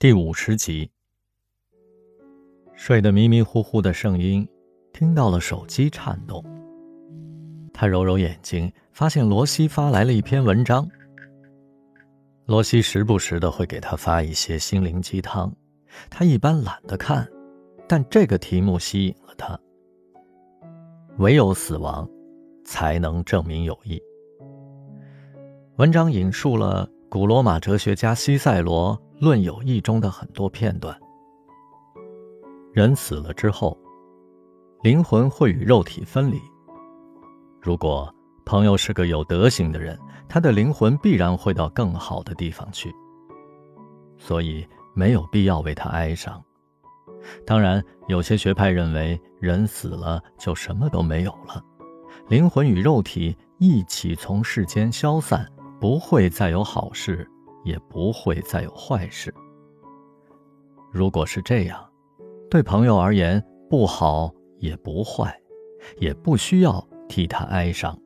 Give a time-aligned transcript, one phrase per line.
[0.00, 0.90] 第五十集，
[2.72, 4.48] 睡得迷迷糊糊的圣婴
[4.94, 6.42] 听到了手机颤动，
[7.70, 10.88] 他揉揉眼睛，发现罗西发来了一篇文章。
[12.46, 15.52] 罗西时不时的会给他发一些心灵鸡汤，
[16.08, 17.28] 他一般懒得看，
[17.86, 19.60] 但这个题目吸引了他。
[21.18, 22.08] 唯有死亡，
[22.64, 24.00] 才能证明友谊。
[25.76, 28.96] 文章引述了古罗马哲学家西塞罗。
[29.20, 30.98] 《论友谊》中的很多片段，
[32.72, 33.78] 人死了之后，
[34.82, 36.40] 灵魂会与肉体分离。
[37.60, 38.10] 如果
[38.46, 42.90] 朋友是个有德行的人，他的灵魂必然会到更好的地方去，
[44.16, 46.42] 所以没有必要为他哀伤。
[47.44, 51.62] 当然，有些学派认为，人死了就什么都没有了，
[52.28, 55.46] 灵魂与肉体一起从世间消散，
[55.78, 57.30] 不会再有好事。
[57.64, 59.32] 也不会再有坏事。
[60.92, 61.88] 如果是这样，
[62.50, 65.34] 对朋友而言不好也不坏，
[65.98, 67.96] 也不需要替他哀伤。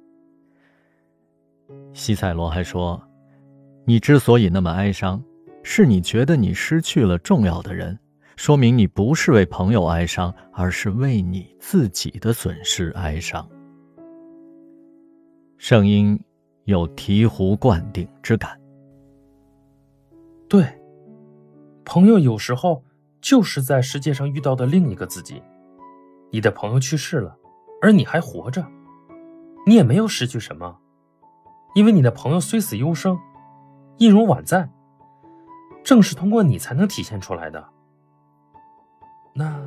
[1.93, 3.01] 西塞罗还说
[3.87, 5.23] ：“你之所以那么哀伤，
[5.63, 7.99] 是你觉得你失去了重要的人，
[8.37, 13.49] 说明你不是为朋友哀伤，而是为你自己的损失哀伤。”
[15.57, 16.21] 圣婴
[16.65, 18.61] 有醍醐灌顶之感。
[20.55, 20.65] 对，
[21.85, 22.85] 朋友有时候
[23.21, 25.43] 就是在世界上遇到的另一个自己。
[26.31, 27.37] 你的朋友去世了，
[27.83, 28.65] 而你还活着，
[29.67, 30.79] 你也没有失去什么，
[31.75, 33.19] 因为你的朋友虽死犹生，
[33.99, 34.71] 一如宛在。
[35.83, 37.69] 正是通过你才能体现出来的。
[39.35, 39.61] 那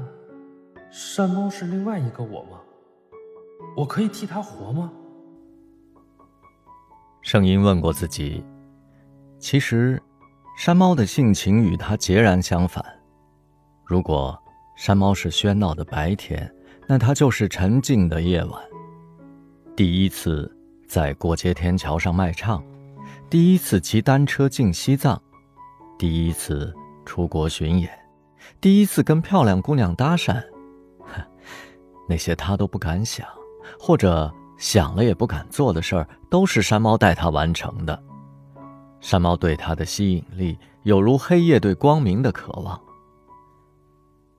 [0.90, 2.62] 山猫是另外一个我吗？
[3.76, 4.94] 我可以替他活吗？
[7.22, 8.42] 声音问过自己，
[9.38, 10.02] 其实。
[10.58, 12.84] 山猫的性情与它截然相反。
[13.86, 14.36] 如果
[14.76, 16.52] 山猫是喧闹的白天，
[16.88, 18.60] 那它就是沉静的夜晚。
[19.76, 20.52] 第一次
[20.88, 22.62] 在过街天桥上卖唱，
[23.30, 25.22] 第一次骑单车进西藏，
[25.96, 26.74] 第一次
[27.06, 27.92] 出国巡演，
[28.60, 30.44] 第一次跟漂亮姑娘搭讪，
[32.10, 33.28] 那些他都不敢想，
[33.80, 38.04] 或者想了也不敢做的事儿，都是山猫带他完成的。
[39.00, 42.80] 山猫对他的吸引力，有如黑夜对光明的渴望。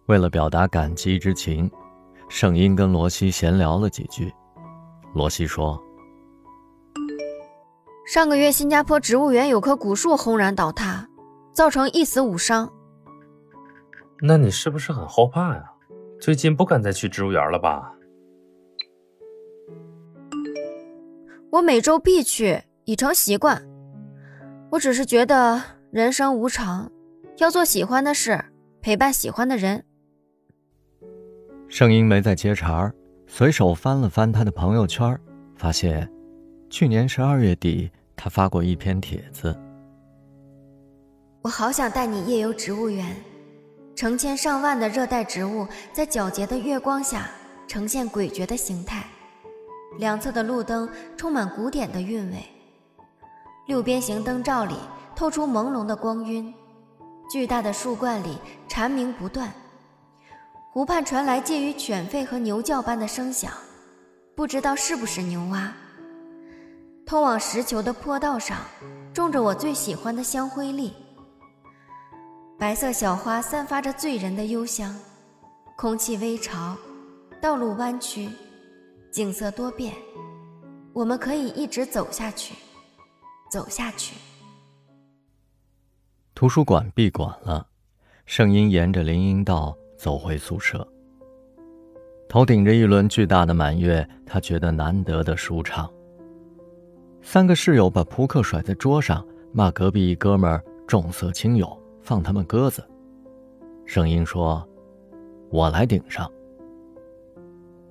[0.06, 1.70] 为了表达感激之情，
[2.28, 4.32] 圣婴跟罗西闲聊了几句。
[5.14, 5.78] 罗西说
[8.06, 11.08] ：“上个月新加坡植物园有棵古树轰然倒塌，
[11.52, 12.72] 造成一死五伤。
[14.22, 15.72] 那你是不是很后怕呀？
[16.18, 17.92] 最近不敢再去植物园了吧？”
[21.52, 23.67] 我每周必去，已成习惯。
[24.70, 26.90] 我只是觉得人生无常，
[27.38, 28.44] 要做喜欢的事，
[28.82, 29.82] 陪伴喜欢的人。
[31.68, 32.94] 盛英没再接茬儿，
[33.26, 35.18] 随手翻了翻他的朋友圈，
[35.56, 36.10] 发现
[36.68, 39.56] 去年十二月底他发过一篇帖子。
[41.40, 43.16] 我好想带你夜游植物园，
[43.96, 47.30] 成千上万的热带植物在皎洁的月光下
[47.66, 49.06] 呈现诡谲的形态，
[49.98, 50.86] 两侧的路灯
[51.16, 52.36] 充满古典的韵味。
[53.68, 54.74] 六边形灯罩里
[55.14, 56.54] 透出朦胧的光晕，
[57.30, 59.52] 巨大的树冠里蝉鸣不断，
[60.72, 63.52] 湖畔传来介于犬吠和牛叫般的声响，
[64.34, 65.70] 不知道是不是牛蛙。
[67.04, 68.56] 通往石球的坡道上
[69.12, 70.94] 种着我最喜欢的香灰栗，
[72.58, 74.96] 白色小花散发着醉人的幽香，
[75.76, 76.74] 空气微潮，
[77.38, 78.30] 道路弯曲，
[79.12, 79.92] 景色多变，
[80.94, 82.54] 我们可以一直走下去。
[83.50, 84.14] 走下去。
[86.34, 87.66] 图书馆闭馆了，
[88.26, 90.86] 圣音沿着林荫道走回宿舍。
[92.28, 95.90] 头顶着一轮巨大的满月，他觉得难得的舒畅。
[97.22, 102.86] 三个室友把扑克甩在桌上，骂隔壁一哥们儿重色轻友，放他们鸽子。
[103.86, 104.66] 圣音说
[105.50, 106.30] ：“我来顶上。”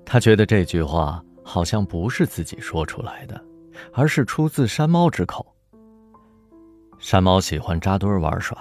[0.05, 3.43] 他觉得这句话好像不是自己说出来的。
[3.94, 5.45] 而是出自山猫之口。
[7.00, 8.57] 山猫喜欢扎堆玩耍，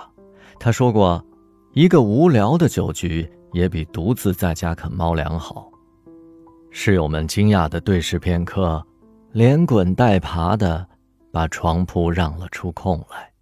[0.59, 1.25] 他说过，
[1.73, 5.71] 一个无聊的酒局也比独自在家啃猫粮好。
[6.71, 8.85] 室友们惊讶的对视片刻，
[9.33, 10.87] 连滚带爬的
[11.33, 13.33] 把床铺让了出空来。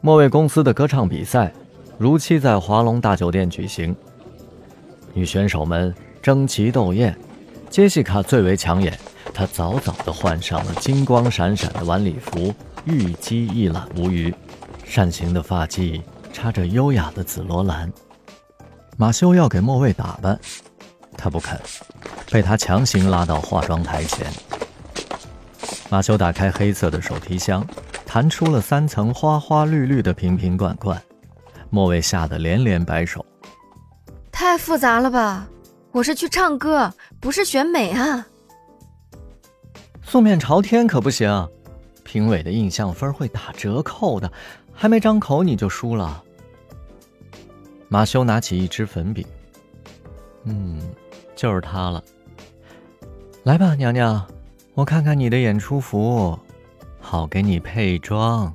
[0.00, 1.52] 莫卫公司的歌唱比赛
[1.98, 3.94] 如期在华龙大酒店举行，
[5.12, 7.14] 女选手们争奇斗艳。
[7.72, 9.00] 杰西卡最为抢眼，
[9.32, 12.54] 她早早地换上了金光闪闪的晚礼服，
[12.84, 14.32] 玉肌一览无余，
[14.84, 16.02] 扇形的发髻
[16.34, 17.90] 插着优雅的紫罗兰。
[18.98, 20.38] 马修要给莫蔚打扮，
[21.16, 21.58] 他不肯，
[22.30, 24.26] 被他强行拉到化妆台前。
[25.88, 27.66] 马修打开黑色的手提箱，
[28.04, 31.02] 弹出了三层花花绿绿的瓶瓶罐罐。
[31.70, 33.24] 莫蔚吓得连连摆手
[34.30, 35.48] ：“太复杂了吧！
[35.90, 36.90] 我是去唱歌，
[37.22, 38.26] 不是选美啊！”
[40.04, 41.48] 素面朝天可不行，
[42.04, 44.30] 评委的印象分会打折扣的，
[44.70, 46.22] 还没张口你就输了。
[47.88, 49.26] 马修拿起一支粉笔，
[50.44, 50.80] 嗯，
[51.34, 52.02] 就是它了。
[53.44, 54.26] 来吧，娘娘，
[54.74, 56.38] 我看看你的演出服，
[57.00, 58.52] 好给你配妆。